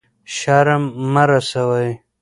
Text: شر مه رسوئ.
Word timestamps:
شر 0.35 0.67
مه 1.13 1.23
رسوئ. 1.29 1.89